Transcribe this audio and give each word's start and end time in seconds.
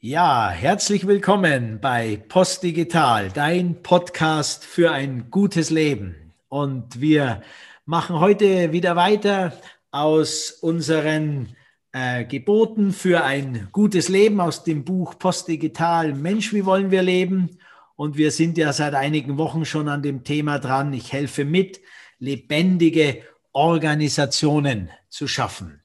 Ja, 0.00 0.50
herzlich 0.50 1.08
willkommen 1.08 1.80
bei 1.80 2.22
Postdigital, 2.28 3.30
dein 3.30 3.82
Podcast 3.82 4.64
für 4.64 4.92
ein 4.92 5.28
gutes 5.32 5.70
Leben. 5.70 6.32
Und 6.48 7.00
wir 7.00 7.42
machen 7.84 8.20
heute 8.20 8.70
wieder 8.70 8.94
weiter 8.94 9.60
aus 9.90 10.52
unseren 10.52 11.56
äh, 11.90 12.24
Geboten 12.24 12.92
für 12.92 13.24
ein 13.24 13.70
gutes 13.72 14.08
Leben 14.08 14.40
aus 14.40 14.62
dem 14.62 14.84
Buch 14.84 15.18
Postdigital 15.18 16.14
Mensch, 16.14 16.52
wie 16.52 16.64
wollen 16.64 16.92
wir 16.92 17.02
leben? 17.02 17.58
Und 17.96 18.16
wir 18.16 18.30
sind 18.30 18.56
ja 18.56 18.72
seit 18.72 18.94
einigen 18.94 19.36
Wochen 19.36 19.64
schon 19.64 19.88
an 19.88 20.04
dem 20.04 20.22
Thema 20.22 20.60
dran. 20.60 20.92
Ich 20.92 21.12
helfe 21.12 21.44
mit, 21.44 21.80
lebendige 22.20 23.22
Organisationen 23.50 24.90
zu 25.08 25.26
schaffen. 25.26 25.82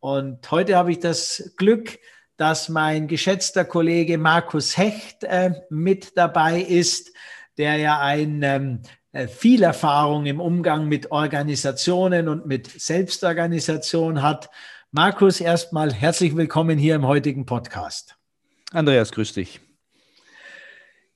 Und 0.00 0.50
heute 0.50 0.76
habe 0.76 0.92
ich 0.92 1.00
das 1.00 1.52
Glück, 1.58 1.98
dass 2.36 2.68
mein 2.68 3.06
geschätzter 3.06 3.64
Kollege 3.64 4.18
Markus 4.18 4.76
Hecht 4.76 5.24
äh, 5.24 5.52
mit 5.70 6.16
dabei 6.16 6.60
ist, 6.60 7.12
der 7.58 7.76
ja 7.76 8.00
ein, 8.00 8.42
ähm, 8.42 8.82
äh, 9.12 9.28
viel 9.28 9.62
Erfahrung 9.62 10.26
im 10.26 10.40
Umgang 10.40 10.88
mit 10.88 11.12
Organisationen 11.12 12.28
und 12.28 12.46
mit 12.46 12.68
Selbstorganisation 12.68 14.22
hat. 14.22 14.50
Markus, 14.90 15.40
erstmal 15.40 15.92
herzlich 15.92 16.36
willkommen 16.36 16.78
hier 16.78 16.96
im 16.96 17.06
heutigen 17.06 17.46
Podcast. 17.46 18.16
Andreas, 18.72 19.12
grüß 19.12 19.34
dich. 19.34 19.60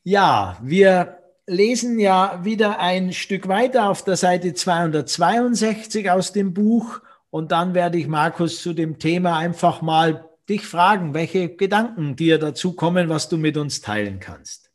Ja, 0.04 0.56
wir 0.62 1.18
lesen 1.46 1.98
ja 1.98 2.44
wieder 2.44 2.78
ein 2.78 3.12
Stück 3.12 3.48
weiter 3.48 3.90
auf 3.90 4.04
der 4.04 4.16
Seite 4.16 4.54
262 4.54 6.10
aus 6.10 6.32
dem 6.32 6.54
Buch 6.54 7.00
und 7.30 7.50
dann 7.50 7.74
werde 7.74 7.98
ich 7.98 8.06
Markus 8.06 8.62
zu 8.62 8.74
dem 8.74 8.98
Thema 8.98 9.36
einfach 9.38 9.82
mal 9.82 10.27
dich 10.48 10.66
fragen, 10.66 11.14
welche 11.14 11.54
Gedanken 11.54 12.16
dir 12.16 12.38
dazu 12.38 12.72
kommen, 12.72 13.08
was 13.08 13.28
du 13.28 13.36
mit 13.36 13.56
uns 13.56 13.80
teilen 13.80 14.20
kannst. 14.20 14.70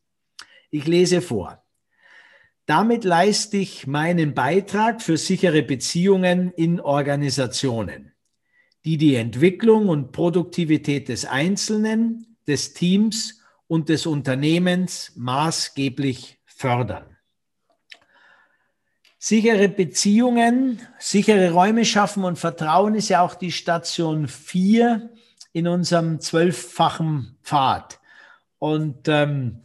Ich 0.70 0.88
lese 0.88 1.22
vor. 1.22 1.64
Damit 2.66 3.04
leiste 3.04 3.58
ich 3.58 3.88
meinen 3.88 4.34
Beitrag 4.34 5.02
für 5.02 5.18
sichere 5.18 5.64
Beziehungen 5.64 6.52
in 6.54 6.80
Organisationen, 6.80 8.14
die 8.86 8.98
die 8.98 9.16
Entwicklung 9.16 9.90
und 9.90 10.12
Produktivität 10.14 11.10
des 11.10 11.26
Einzelnen, 11.26 12.38
des 12.48 12.74
Teams 12.74 13.42
und 13.68 13.90
des 13.90 14.06
Unternehmens 14.06 15.12
maßgeblich 15.16 16.40
fördern. 16.46 17.18
Sichere 19.18 19.70
Beziehungen, 19.70 20.82
sichere 21.00 21.52
Räume 21.52 21.86
schaffen 21.86 22.24
und 22.24 22.38
Vertrauen 22.38 22.96
ist 22.96 23.10
ja 23.10 23.22
auch 23.22 23.36
die 23.36 23.52
Station 23.52 24.28
4 24.28 25.13
in 25.54 25.68
unserem 25.68 26.20
zwölffachen 26.20 27.38
Pfad. 27.44 28.00
Und 28.60 29.08
ähm, 29.08 29.62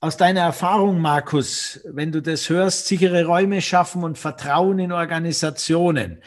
aus 0.00 0.16
deiner 0.16 0.40
Erfahrung, 0.40 1.00
Markus, 1.00 1.80
wenn 1.84 2.10
du 2.10 2.22
das 2.22 2.48
hörst, 2.48 2.86
sichere 2.86 3.24
Räume 3.24 3.60
schaffen 3.60 4.02
und 4.02 4.18
Vertrauen 4.18 4.78
in 4.78 4.92
Organisationen, 4.92 6.22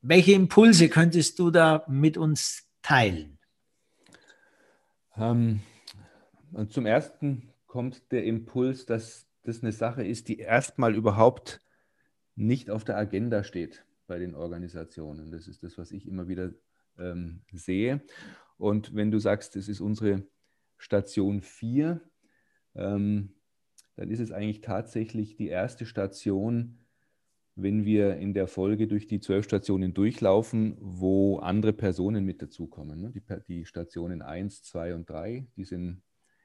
welche 0.00 0.32
Impulse 0.32 0.88
könntest 0.88 1.38
du 1.38 1.50
da 1.50 1.84
mit 1.88 2.16
uns 2.16 2.68
teilen? 2.82 3.38
Ähm, 5.16 5.60
zum 6.70 6.86
ersten 6.86 7.52
kommt 7.66 8.10
der 8.12 8.24
Impuls, 8.24 8.86
dass 8.86 9.26
das 9.44 9.62
eine 9.62 9.72
Sache 9.72 10.06
ist, 10.06 10.28
die 10.28 10.38
erstmal 10.38 10.94
überhaupt 10.94 11.60
nicht 12.34 12.70
auf 12.70 12.84
der 12.84 12.96
Agenda 12.96 13.44
steht 13.44 13.84
bei 14.06 14.18
den 14.18 14.34
Organisationen. 14.34 15.30
Das 15.30 15.48
ist 15.48 15.62
das, 15.62 15.76
was 15.76 15.90
ich 15.90 16.06
immer 16.06 16.28
wieder 16.28 16.50
ähm, 16.98 17.42
sehe. 17.52 18.00
Und 18.58 18.94
wenn 18.94 19.10
du 19.10 19.18
sagst, 19.18 19.56
das 19.56 19.68
ist 19.68 19.80
unsere 19.80 20.24
Station 20.76 21.40
4, 21.40 22.00
ähm, 22.74 23.34
dann 23.96 24.10
ist 24.10 24.20
es 24.20 24.30
eigentlich 24.30 24.60
tatsächlich 24.60 25.36
die 25.36 25.48
erste 25.48 25.86
Station, 25.86 26.78
wenn 27.56 27.84
wir 27.84 28.16
in 28.16 28.34
der 28.34 28.46
Folge 28.46 28.86
durch 28.86 29.08
die 29.08 29.18
zwölf 29.18 29.44
Stationen 29.44 29.94
durchlaufen, 29.94 30.76
wo 30.78 31.38
andere 31.38 31.72
Personen 31.72 32.24
mit 32.24 32.40
dazukommen. 32.40 33.00
Ne? 33.00 33.10
Die, 33.10 33.22
die 33.48 33.64
Stationen 33.64 34.22
1, 34.22 34.62
2 34.62 34.94
und 34.94 35.10
3, 35.10 35.48
die 35.56 35.64
sind 35.64 36.02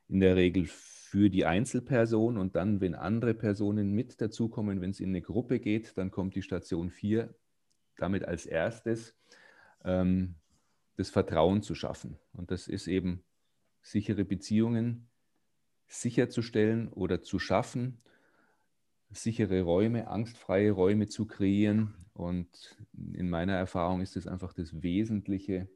in 0.08 0.20
der 0.20 0.36
Regel 0.36 0.66
für 0.66 1.30
die 1.30 1.46
Einzelperson 1.46 2.38
und 2.38 2.56
dann, 2.56 2.82
wenn 2.82 2.96
andere 2.96 3.36
Personen 3.36 3.92
mit 3.92 4.20
dazukommen, 4.20 4.82
wenn 4.82 4.90
es 4.90 5.00
in 5.00 5.10
eine 5.10 5.22
Gruppe 5.22 5.60
geht, 5.60 5.98
dann 5.98 6.10
kommt 6.10 6.36
die 6.36 6.42
Station 6.42 6.90
4 6.90 7.34
damit 7.98 8.26
als 8.26 8.48
erstes. 8.48 9.16
Ähm, 9.86 10.36
das 10.96 11.10
Vertrauen 11.10 11.62
zu 11.62 11.76
schaffen. 11.76 12.18
Und 12.34 12.52
das 12.52 12.68
ist 12.68 12.88
eben 12.88 13.24
sichere 13.82 14.26
Beziehungen 14.26 15.10
sicherzustellen 15.88 16.88
oder 16.90 17.22
zu 17.22 17.40
schaffen, 17.40 17.98
sichere 19.12 19.62
Räume, 19.62 20.08
angstfreie 20.08 20.72
Räume 20.72 21.08
zu 21.08 21.26
kreieren. 21.26 21.94
Und 22.14 22.78
in 23.14 23.30
meiner 23.30 23.54
Erfahrung 23.54 24.02
ist 24.02 24.16
das 24.16 24.28
einfach 24.28 24.54
das 24.54 24.82
Wesentliche, 24.82 25.68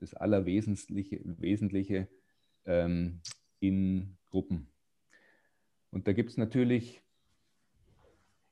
das 0.00 0.14
Allerwesentliche 0.14 1.20
Wesentliche, 1.24 2.08
ähm, 2.66 3.20
in 3.60 4.16
Gruppen. 4.30 4.68
Und 5.90 6.06
da 6.06 6.12
gibt 6.12 6.30
es 6.30 6.36
natürlich, 6.36 7.02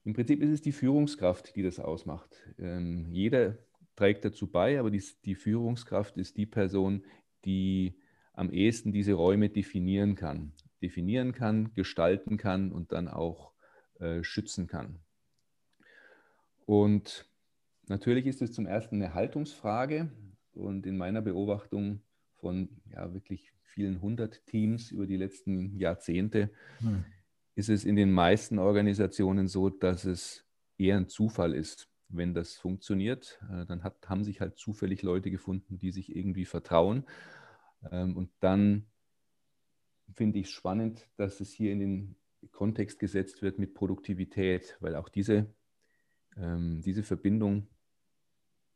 im 0.04 0.14
Prinzip 0.14 0.40
ist 0.40 0.50
es 0.50 0.62
die 0.62 0.72
Führungskraft, 0.72 1.54
die 1.56 1.62
das 1.62 1.78
ausmacht. 1.78 2.36
Ähm, 2.58 3.08
jeder 3.10 3.58
trägt 3.96 4.24
dazu 4.24 4.46
bei, 4.46 4.78
aber 4.78 4.90
die, 4.90 5.02
die 5.24 5.34
Führungskraft 5.34 6.16
ist 6.16 6.36
die 6.36 6.46
Person, 6.46 7.04
die 7.44 7.94
am 8.32 8.50
ehesten 8.50 8.92
diese 8.92 9.12
Räume 9.12 9.48
definieren 9.48 10.14
kann. 10.14 10.52
Definieren 10.80 11.32
kann, 11.32 11.72
gestalten 11.74 12.36
kann 12.36 12.72
und 12.72 12.92
dann 12.92 13.08
auch 13.08 13.52
äh, 14.00 14.24
schützen 14.24 14.66
kann. 14.66 14.98
Und 16.64 17.26
natürlich 17.86 18.26
ist 18.26 18.42
es 18.42 18.52
zum 18.52 18.66
ersten 18.66 18.96
eine 18.96 19.14
Haltungsfrage 19.14 20.10
und 20.54 20.86
in 20.86 20.96
meiner 20.96 21.22
Beobachtung 21.22 22.00
von 22.36 22.68
ja, 22.90 23.12
wirklich 23.12 23.52
vielen 23.62 24.00
hundert 24.00 24.46
Teams 24.46 24.90
über 24.90 25.06
die 25.06 25.16
letzten 25.16 25.76
Jahrzehnte 25.78 26.50
hm. 26.78 27.04
ist 27.54 27.68
es 27.68 27.84
in 27.84 27.96
den 27.96 28.12
meisten 28.12 28.58
Organisationen 28.58 29.48
so, 29.48 29.70
dass 29.70 30.04
es 30.04 30.44
eher 30.78 30.96
ein 30.96 31.08
Zufall 31.08 31.54
ist, 31.54 31.88
wenn 32.12 32.34
das 32.34 32.54
funktioniert, 32.54 33.40
äh, 33.50 33.66
dann 33.66 33.82
hat, 33.82 34.08
haben 34.08 34.24
sich 34.24 34.40
halt 34.40 34.56
zufällig 34.56 35.02
Leute 35.02 35.30
gefunden, 35.30 35.78
die 35.78 35.90
sich 35.90 36.14
irgendwie 36.14 36.44
vertrauen. 36.44 37.06
Ähm, 37.90 38.16
und 38.16 38.30
dann 38.40 38.86
finde 40.14 40.38
ich 40.38 40.46
es 40.46 40.52
spannend, 40.52 41.08
dass 41.16 41.40
es 41.40 41.52
hier 41.52 41.72
in 41.72 41.80
den 41.80 42.16
Kontext 42.50 42.98
gesetzt 42.98 43.42
wird 43.42 43.58
mit 43.58 43.74
Produktivität, 43.74 44.76
weil 44.80 44.96
auch 44.96 45.08
diese, 45.08 45.54
ähm, 46.36 46.82
diese 46.82 47.02
Verbindung 47.02 47.68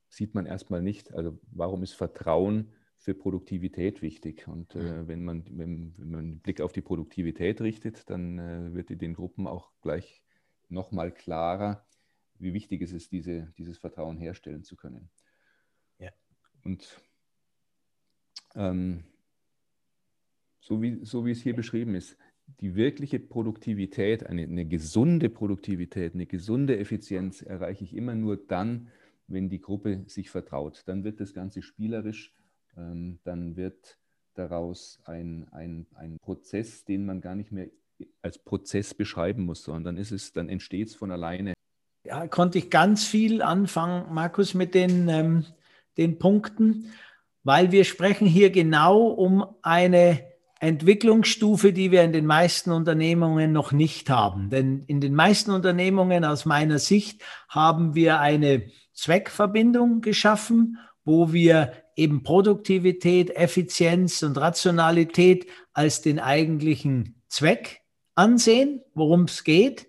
sieht 0.08 0.34
man 0.34 0.46
erstmal 0.46 0.82
nicht. 0.82 1.12
Also 1.14 1.38
warum 1.50 1.82
ist 1.82 1.92
Vertrauen 1.92 2.72
für 2.94 3.14
Produktivität 3.14 4.02
wichtig? 4.02 4.48
Und 4.48 4.74
äh, 4.76 5.06
wenn, 5.08 5.24
man, 5.24 5.44
wenn, 5.50 5.94
wenn, 5.98 6.10
man 6.10 6.20
einen 6.20 6.40
Blick 6.40 6.60
auf 6.60 6.72
die 6.72 6.80
Produktivität 6.80 7.60
richtet, 7.60 8.08
dann 8.08 8.38
äh, 8.38 8.74
wird 8.74 8.90
in 8.90 8.98
den 8.98 9.14
Gruppen 9.14 9.46
auch 9.46 9.72
gleich 9.82 10.22
nochmal 10.68 11.12
klarer, 11.12 11.86
wie 12.38 12.52
wichtig 12.52 12.82
es 12.82 12.92
ist, 12.92 13.12
diese, 13.12 13.52
dieses 13.58 13.78
Vertrauen 13.78 14.18
herstellen 14.18 14.64
zu 14.64 14.76
können. 14.76 15.10
Ja. 15.98 16.10
Und 16.64 17.00
ähm, 18.54 19.04
so, 20.60 20.82
wie, 20.82 21.04
so 21.04 21.24
wie 21.24 21.30
es 21.30 21.42
hier 21.42 21.54
beschrieben 21.54 21.94
ist, 21.94 22.16
die 22.60 22.74
wirkliche 22.74 23.18
Produktivität, 23.18 24.26
eine, 24.26 24.42
eine 24.42 24.66
gesunde 24.66 25.28
Produktivität, 25.28 26.14
eine 26.14 26.26
gesunde 26.26 26.78
Effizienz 26.78 27.42
erreiche 27.42 27.84
ich 27.84 27.94
immer 27.94 28.14
nur 28.14 28.36
dann, 28.36 28.88
wenn 29.26 29.48
die 29.48 29.60
Gruppe 29.60 30.04
sich 30.06 30.30
vertraut. 30.30 30.84
Dann 30.86 31.04
wird 31.04 31.20
das 31.20 31.34
Ganze 31.34 31.62
spielerisch, 31.62 32.32
ähm, 32.76 33.18
dann 33.24 33.56
wird 33.56 33.98
daraus 34.34 35.00
ein, 35.04 35.48
ein, 35.50 35.86
ein 35.94 36.18
Prozess, 36.18 36.84
den 36.84 37.04
man 37.04 37.20
gar 37.20 37.34
nicht 37.34 37.50
mehr 37.50 37.68
als 38.22 38.38
Prozess 38.38 38.94
beschreiben 38.94 39.44
muss, 39.44 39.62
sondern 39.62 39.84
dann, 39.84 39.96
ist 39.96 40.12
es, 40.12 40.32
dann 40.32 40.48
entsteht 40.48 40.88
es 40.88 40.94
von 40.94 41.10
alleine 41.10 41.54
ja, 42.06 42.26
konnte 42.28 42.58
ich 42.58 42.70
ganz 42.70 43.04
viel 43.04 43.42
anfangen, 43.42 44.12
Markus, 44.12 44.54
mit 44.54 44.74
den, 44.74 45.08
ähm, 45.08 45.44
den 45.96 46.18
Punkten, 46.18 46.92
weil 47.42 47.72
wir 47.72 47.84
sprechen 47.84 48.26
hier 48.26 48.50
genau 48.50 49.06
um 49.06 49.46
eine 49.62 50.24
Entwicklungsstufe, 50.58 51.72
die 51.72 51.90
wir 51.90 52.02
in 52.02 52.12
den 52.12 52.26
meisten 52.26 52.70
Unternehmungen 52.72 53.52
noch 53.52 53.72
nicht 53.72 54.08
haben. 54.08 54.48
Denn 54.50 54.82
in 54.86 55.00
den 55.00 55.14
meisten 55.14 55.50
Unternehmungen 55.50 56.24
aus 56.24 56.46
meiner 56.46 56.78
Sicht 56.78 57.22
haben 57.48 57.94
wir 57.94 58.20
eine 58.20 58.70
Zweckverbindung 58.94 60.00
geschaffen, 60.00 60.78
wo 61.04 61.32
wir 61.32 61.72
eben 61.94 62.22
Produktivität, 62.22 63.36
Effizienz 63.36 64.22
und 64.22 64.38
Rationalität 64.38 65.46
als 65.72 66.00
den 66.00 66.18
eigentlichen 66.18 67.22
Zweck 67.28 67.82
ansehen, 68.14 68.82
worum 68.94 69.24
es 69.24 69.44
geht. 69.44 69.88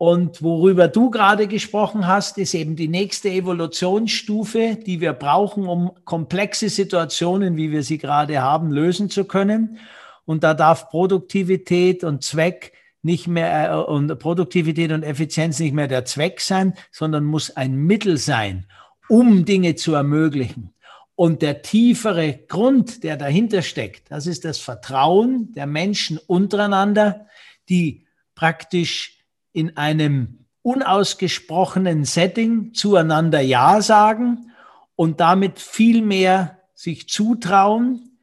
Und 0.00 0.40
worüber 0.40 0.88
du 0.88 1.10
gerade 1.10 1.46
gesprochen 1.46 2.06
hast, 2.06 2.38
ist 2.38 2.54
eben 2.54 2.74
die 2.74 2.88
nächste 2.88 3.28
Evolutionsstufe, 3.28 4.76
die 4.76 5.02
wir 5.02 5.12
brauchen, 5.12 5.66
um 5.66 5.92
komplexe 6.06 6.70
Situationen, 6.70 7.58
wie 7.58 7.70
wir 7.70 7.82
sie 7.82 7.98
gerade 7.98 8.40
haben, 8.40 8.70
lösen 8.70 9.10
zu 9.10 9.26
können. 9.26 9.76
Und 10.24 10.42
da 10.42 10.54
darf 10.54 10.88
Produktivität 10.88 12.02
und 12.02 12.24
Zweck 12.24 12.72
nicht 13.02 13.26
mehr 13.26 13.72
äh, 13.72 13.74
und 13.74 14.18
Produktivität 14.18 14.90
und 14.90 15.02
Effizienz 15.02 15.58
nicht 15.58 15.74
mehr 15.74 15.86
der 15.86 16.06
Zweck 16.06 16.40
sein, 16.40 16.72
sondern 16.90 17.24
muss 17.24 17.54
ein 17.54 17.76
Mittel 17.76 18.16
sein, 18.16 18.64
um 19.10 19.44
Dinge 19.44 19.74
zu 19.74 19.92
ermöglichen. 19.92 20.72
Und 21.14 21.42
der 21.42 21.60
tiefere 21.60 22.38
Grund, 22.48 23.04
der 23.04 23.18
dahinter 23.18 23.60
steckt, 23.60 24.10
das 24.10 24.26
ist 24.26 24.46
das 24.46 24.60
Vertrauen 24.60 25.52
der 25.52 25.66
Menschen 25.66 26.16
untereinander, 26.16 27.26
die 27.68 28.06
praktisch 28.34 29.19
in 29.52 29.76
einem 29.76 30.46
unausgesprochenen 30.62 32.04
Setting 32.04 32.74
zueinander 32.74 33.40
Ja 33.40 33.80
sagen 33.80 34.52
und 34.94 35.20
damit 35.20 35.58
viel 35.58 36.02
mehr 36.02 36.58
sich 36.74 37.08
zutrauen, 37.08 38.18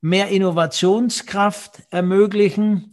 mehr 0.00 0.28
Innovationskraft 0.28 1.82
ermöglichen 1.90 2.92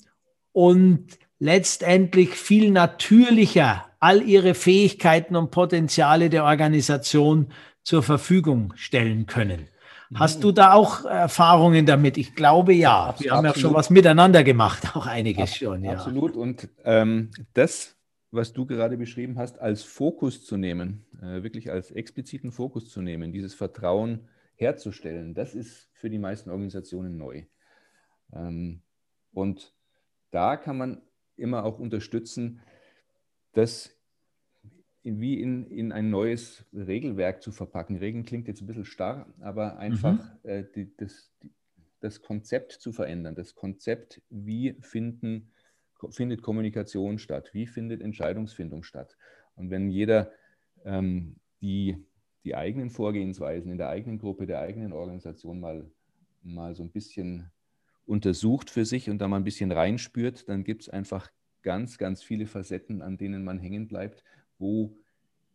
und 0.51 1.07
letztendlich 1.39 2.31
viel 2.31 2.71
natürlicher 2.71 3.85
all 3.99 4.21
ihre 4.21 4.53
Fähigkeiten 4.53 5.35
und 5.35 5.51
Potenziale 5.51 6.29
der 6.29 6.43
Organisation 6.43 7.51
zur 7.83 8.03
Verfügung 8.03 8.73
stellen 8.75 9.25
können. 9.25 9.67
Hast 10.15 10.43
du 10.43 10.51
da 10.51 10.73
auch 10.73 11.05
Erfahrungen 11.05 11.85
damit? 11.85 12.17
Ich 12.17 12.35
glaube 12.35 12.73
ja. 12.73 13.05
Absolut. 13.05 13.23
Wir 13.25 13.37
haben 13.37 13.45
ja 13.45 13.55
schon 13.55 13.73
was 13.73 13.89
miteinander 13.89 14.43
gemacht, 14.43 14.95
auch 14.95 15.07
einiges 15.07 15.51
Ab, 15.51 15.57
schon. 15.57 15.83
Ja. 15.83 15.93
Absolut. 15.93 16.35
Und 16.35 16.69
ähm, 16.83 17.31
das, 17.53 17.95
was 18.31 18.53
du 18.53 18.65
gerade 18.65 18.97
beschrieben 18.97 19.37
hast, 19.37 19.59
als 19.59 19.83
Fokus 19.83 20.45
zu 20.45 20.57
nehmen, 20.57 21.05
äh, 21.21 21.43
wirklich 21.43 21.71
als 21.71 21.91
expliziten 21.91 22.51
Fokus 22.51 22.89
zu 22.89 23.01
nehmen, 23.01 23.31
dieses 23.31 23.53
Vertrauen 23.53 24.27
herzustellen, 24.55 25.33
das 25.33 25.55
ist 25.55 25.89
für 25.93 26.09
die 26.09 26.19
meisten 26.19 26.49
Organisationen 26.49 27.17
neu. 27.17 27.43
Ähm, 28.33 28.81
und 29.33 29.73
da 30.31 30.57
kann 30.57 30.77
man 30.77 31.01
immer 31.35 31.63
auch 31.63 31.79
unterstützen, 31.79 32.61
das 33.53 33.91
wie 35.03 35.41
in, 35.41 35.67
in 35.67 35.91
ein 35.91 36.09
neues 36.09 36.65
Regelwerk 36.73 37.41
zu 37.41 37.51
verpacken. 37.51 37.97
Regeln 37.97 38.23
klingt 38.23 38.47
jetzt 38.47 38.61
ein 38.61 38.67
bisschen 38.67 38.85
starr, 38.85 39.27
aber 39.41 39.77
einfach 39.77 40.13
mhm. 40.43 40.49
äh, 40.49 40.63
die, 40.75 40.95
das, 40.95 41.31
die, 41.41 41.51
das 41.99 42.21
Konzept 42.21 42.71
zu 42.71 42.91
verändern. 42.91 43.35
Das 43.35 43.55
Konzept, 43.55 44.21
wie 44.29 44.75
finden, 44.79 45.51
findet 46.09 46.41
Kommunikation 46.41 47.19
statt, 47.19 47.49
wie 47.53 47.67
findet 47.67 48.01
Entscheidungsfindung 48.01 48.83
statt. 48.83 49.17
Und 49.55 49.69
wenn 49.69 49.89
jeder 49.89 50.31
ähm, 50.85 51.35
die, 51.61 51.97
die 52.45 52.55
eigenen 52.55 52.89
Vorgehensweisen 52.89 53.71
in 53.71 53.77
der 53.77 53.89
eigenen 53.89 54.19
Gruppe, 54.19 54.45
der 54.45 54.59
eigenen 54.59 54.93
Organisation 54.93 55.59
mal, 55.59 55.89
mal 56.41 56.75
so 56.75 56.83
ein 56.83 56.91
bisschen 56.91 57.51
untersucht 58.05 58.69
für 58.69 58.85
sich 58.85 59.09
und 59.09 59.19
da 59.19 59.27
mal 59.27 59.37
ein 59.37 59.45
bisschen 59.45 59.71
reinspürt, 59.71 60.47
dann 60.49 60.63
gibt 60.63 60.83
es 60.83 60.89
einfach 60.89 61.29
ganz, 61.61 61.97
ganz 61.97 62.21
viele 62.21 62.47
Facetten, 62.47 63.01
an 63.01 63.17
denen 63.17 63.43
man 63.43 63.59
hängen 63.59 63.87
bleibt 63.87 64.23
wo 64.63 64.95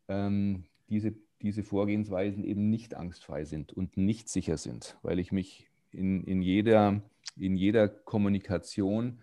ähm, 0.09 0.65
diese, 0.91 1.15
diese 1.41 1.65
Vorgehensweisen 1.65 2.45
eben 2.45 2.69
nicht 2.69 2.95
angstfrei 2.95 3.45
sind 3.45 3.73
und 3.73 3.97
nicht 3.97 4.29
sicher 4.29 4.59
sind, 4.59 4.99
weil 5.03 5.19
ich 5.19 5.33
mich 5.33 5.67
in, 5.91 6.23
in, 6.25 6.43
jeder, 6.43 7.03
in 7.37 7.57
jeder 7.57 7.89
Kommunikation 7.89 9.19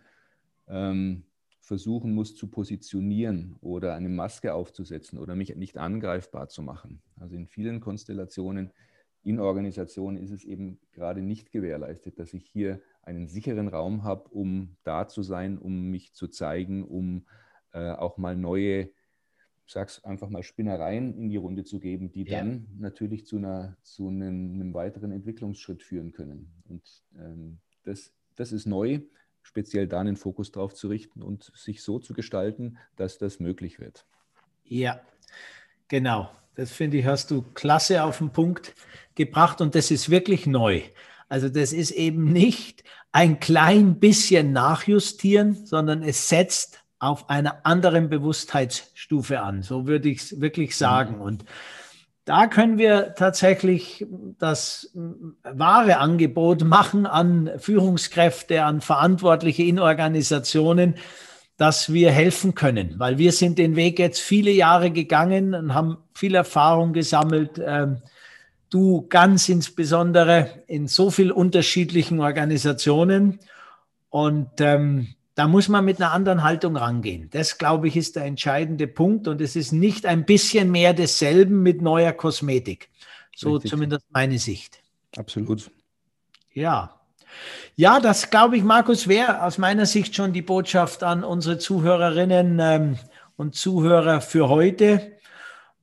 ähm, 0.68 1.24
versuchen 1.60 2.14
muss 2.14 2.36
zu 2.36 2.48
positionieren 2.48 3.56
oder 3.62 3.94
eine 3.94 4.10
Maske 4.10 4.54
aufzusetzen 4.54 5.20
oder 5.20 5.36
mich 5.36 5.56
nicht 5.56 5.78
angreifbar 5.78 6.50
zu 6.50 6.64
machen. 6.64 7.02
Also 7.20 7.36
in 7.36 7.48
vielen 7.48 7.80
Konstellationen 7.80 8.72
in 9.24 9.40
Organisationen 9.40 10.18
ist 10.18 10.30
es 10.30 10.44
eben 10.44 10.80
gerade 10.94 11.24
nicht 11.24 11.52
gewährleistet, 11.52 12.20
dass 12.20 12.34
ich 12.36 12.46
hier 12.46 12.80
einen 13.02 13.28
sicheren 13.28 13.68
Raum 13.68 14.04
habe, 14.04 14.30
um 14.30 14.76
da 14.84 15.08
zu 15.08 15.24
sein, 15.24 15.58
um 15.58 15.90
mich 15.90 16.14
zu 16.14 16.28
zeigen, 16.28 16.84
um 16.84 17.26
äh, 17.74 17.92
auch 17.92 18.18
mal 18.18 18.36
neue 18.36 18.90
sag's 19.68 20.04
einfach 20.04 20.30
mal, 20.30 20.44
Spinnereien 20.44 21.18
in 21.18 21.30
die 21.30 21.38
Runde 21.38 21.64
zu 21.64 21.80
geben, 21.80 22.12
die 22.12 22.24
ja. 22.24 22.40
dann 22.40 22.68
natürlich 22.78 23.26
zu, 23.26 23.38
einer, 23.38 23.78
zu 23.82 24.08
einem, 24.08 24.54
einem 24.54 24.74
weiteren 24.74 25.12
Entwicklungsschritt 25.12 25.84
führen 25.84 26.12
können. 26.12 26.52
Und 26.70 26.84
ähm, 27.18 27.58
das, 27.84 28.14
das 28.36 28.52
ist 28.52 28.66
neu, 28.66 29.00
speziell 29.42 29.88
da 29.88 30.00
einen 30.00 30.18
Fokus 30.18 30.52
drauf 30.52 30.74
zu 30.74 30.88
richten 30.88 31.22
und 31.22 31.52
sich 31.56 31.84
so 31.84 32.00
zu 32.00 32.14
gestalten, 32.14 32.78
dass 32.96 33.18
das 33.18 33.40
möglich 33.40 33.80
wird. 33.80 34.06
Ja, 34.64 35.02
genau. 35.88 36.32
Das 36.56 36.72
finde 36.72 36.98
ich, 36.98 37.06
hast 37.06 37.32
du 37.32 37.42
klasse 37.54 38.04
auf 38.04 38.20
den 38.20 38.32
Punkt 38.32 38.74
gebracht 39.14 39.62
und 39.62 39.76
das 39.76 39.92
ist 39.92 40.10
wirklich 40.10 40.48
neu. 40.48 40.82
Also 41.28 41.50
das 41.50 41.74
ist 41.74 41.92
eben 41.92 42.32
nicht 42.32 42.84
ein 43.12 43.40
klein 43.40 44.00
bisschen 44.00 44.52
nachjustieren, 44.52 45.66
sondern 45.66 46.02
es 46.02 46.30
setzt 46.30 46.85
auf 47.00 47.30
einer 47.30 47.66
anderen 47.66 48.10
Bewusstheitsstufe 48.10 49.42
an. 49.42 49.62
So 49.62 49.88
würde 49.88 50.10
ich 50.10 50.20
es 50.20 50.42
wirklich 50.42 50.76
sagen. 50.78 51.16
Mhm. 51.16 51.22
Und 51.22 51.46
da 52.26 52.48
können 52.48 52.78
wir 52.78 53.14
tatsächlich 53.16 54.06
das 54.40 54.92
wahre 55.44 55.98
Angebot 55.98 56.64
machen 56.64 57.06
an 57.06 57.52
Führungskräfte, 57.58 58.64
an 58.64 58.82
Verantwortliche 58.82 59.64
in 59.64 59.80
Organisationen, 59.80 60.96
dass 61.58 61.94
wir 61.94 62.12
helfen 62.12 62.56
können, 62.56 62.96
weil 62.98 63.18
wir 63.18 63.32
sind 63.32 63.60
den 63.60 63.76
Weg 63.76 64.00
jetzt 64.00 64.20
viele 64.20 64.52
Jahre 64.52 64.92
gegangen 64.92 65.54
und 65.54 65.74
haben 65.74 65.98
viel 66.14 66.36
Erfahrung 66.36 66.94
gesammelt. 66.94 67.62
Ähm, 67.64 68.02
du 68.70 69.06
ganz 69.08 69.48
insbesondere 69.48 70.50
in 70.68 70.88
so 70.88 71.12
vielen 71.12 71.32
unterschiedlichen 71.32 72.20
Organisationen. 72.20 73.40
Und 74.10 74.50
ähm, 74.60 75.16
da 75.36 75.50
muss 75.50 75.68
man 75.68 75.84
mit 75.84 76.02
einer 76.02 76.14
anderen 76.14 76.44
Haltung 76.44 76.78
rangehen. 76.78 77.30
Das, 77.32 77.58
glaube 77.58 77.90
ich, 77.90 77.98
ist 77.98 78.16
der 78.16 78.24
entscheidende 78.24 78.88
Punkt. 78.88 79.28
Und 79.28 79.42
es 79.42 79.58
ist 79.58 79.74
nicht 79.74 80.06
ein 80.06 80.26
bisschen 80.26 80.72
mehr 80.72 80.94
desselben 80.94 81.62
mit 81.62 81.82
neuer 81.82 82.14
Kosmetik. 82.14 82.90
So 83.36 83.56
Richtig. 83.56 83.72
zumindest 83.72 84.06
meine 84.12 84.40
Sicht. 84.40 84.80
Absolut. 85.18 85.70
Ja. 86.54 87.02
Ja, 87.76 88.00
das 88.00 88.30
glaube 88.30 88.56
ich, 88.56 88.64
Markus, 88.64 89.10
wäre 89.10 89.44
aus 89.44 89.58
meiner 89.58 89.86
Sicht 89.86 90.16
schon 90.16 90.32
die 90.32 90.42
Botschaft 90.42 91.04
an 91.04 91.26
unsere 91.26 91.58
Zuhörerinnen 91.58 92.60
ähm, 92.62 92.98
und 93.36 93.56
Zuhörer 93.56 94.22
für 94.22 94.48
heute. 94.48 95.18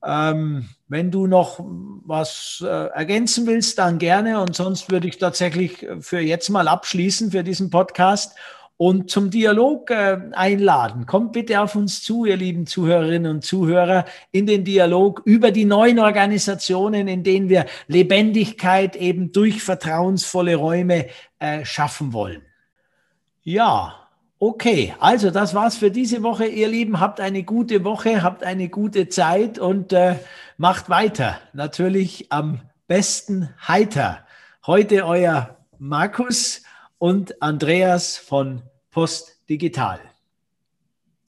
Ähm, 0.02 0.70
wenn 0.88 1.10
du 1.10 1.26
noch 1.26 1.60
was 1.60 2.64
äh, 2.66 2.66
ergänzen 2.66 3.46
willst, 3.46 3.78
dann 3.78 3.98
gerne. 3.98 4.40
Und 4.40 4.56
sonst 4.56 4.90
würde 4.90 5.08
ich 5.08 5.18
tatsächlich 5.18 5.86
für 6.00 6.20
jetzt 6.20 6.48
mal 6.48 6.68
abschließen 6.68 7.32
für 7.32 7.44
diesen 7.44 7.68
Podcast 7.68 8.34
und 8.82 9.12
zum 9.12 9.30
Dialog 9.30 9.92
äh, 9.92 10.18
einladen. 10.32 11.06
Kommt 11.06 11.30
bitte 11.30 11.60
auf 11.60 11.76
uns 11.76 12.02
zu, 12.02 12.24
ihr 12.24 12.36
lieben 12.36 12.66
Zuhörerinnen 12.66 13.30
und 13.30 13.44
Zuhörer, 13.44 14.06
in 14.32 14.44
den 14.44 14.64
Dialog 14.64 15.22
über 15.24 15.52
die 15.52 15.64
neuen 15.64 16.00
Organisationen, 16.00 17.06
in 17.06 17.22
denen 17.22 17.48
wir 17.48 17.66
Lebendigkeit 17.86 18.96
eben 18.96 19.30
durch 19.30 19.62
vertrauensvolle 19.62 20.56
Räume 20.56 21.06
äh, 21.38 21.64
schaffen 21.64 22.12
wollen. 22.12 22.42
Ja, 23.44 24.08
okay. 24.40 24.96
Also 24.98 25.30
das 25.30 25.54
war's 25.54 25.76
für 25.76 25.92
diese 25.92 26.24
Woche, 26.24 26.46
ihr 26.46 26.66
Lieben. 26.66 26.98
Habt 26.98 27.20
eine 27.20 27.44
gute 27.44 27.84
Woche, 27.84 28.24
habt 28.24 28.42
eine 28.42 28.68
gute 28.68 29.08
Zeit 29.08 29.60
und 29.60 29.92
äh, 29.92 30.16
macht 30.56 30.90
weiter. 30.90 31.38
Natürlich 31.52 32.32
am 32.32 32.62
besten 32.88 33.48
heiter. 33.68 34.26
Heute 34.66 35.06
euer 35.06 35.56
Markus 35.78 36.64
und 36.98 37.40
Andreas 37.40 38.16
von 38.16 38.62
Post 38.92 39.38
Digital. 39.48 40.11